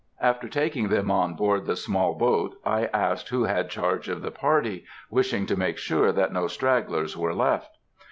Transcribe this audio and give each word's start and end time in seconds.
After 0.19 0.49
taking 0.49 0.87
them 0.87 1.11
on 1.11 1.35
board 1.35 1.67
the 1.67 1.75
small 1.75 2.15
boat, 2.15 2.55
I 2.65 2.85
asked 2.87 3.29
who 3.29 3.43
had 3.43 3.69
charge 3.69 4.09
of 4.09 4.23
the 4.23 4.31
party, 4.31 4.83
wishing 5.11 5.45
to 5.45 5.55
make 5.55 5.77
sure 5.77 6.11
that 6.11 6.33
no 6.33 6.47
stragglers 6.47 7.15
were 7.15 7.35
left. 7.35 7.77